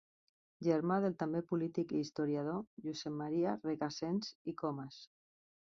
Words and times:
Germà 0.67 0.95
del 1.03 1.17
també 1.23 1.41
polític 1.51 1.93
i 1.97 2.01
historiador 2.05 2.59
Josep 2.89 3.17
Maria 3.21 3.55
Recasens 3.69 4.35
i 4.53 4.57
Comes. 4.65 5.01